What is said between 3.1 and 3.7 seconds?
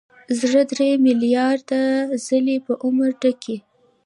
ټکي.